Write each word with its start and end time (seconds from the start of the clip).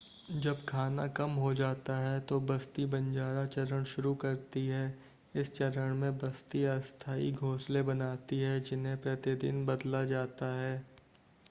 जब 0.33 0.63
खाना 0.65 1.05
कम 1.07 1.31
हो 1.31 1.53
जाता 1.53 1.97
है 1.97 2.19
तो 2.19 2.39
बस्ती 2.39 2.85
बंजारा 2.85 3.45
चरण 3.45 3.83
शुरू 3.83 4.13
करती 4.15 4.65
है 4.67 4.83
इस 5.35 5.53
चरण 5.55 5.95
में 5.95 6.17
बस्ती 6.17 6.63
अस्थाई 6.65 7.31
घोंसले 7.31 7.81
बनाती 7.83 8.39
है 8.39 8.59
जिन्हें 8.61 8.97
प्रतिदिन 8.97 9.65
बदला 9.65 10.03
जाता 10.05 10.53
है 10.55 10.75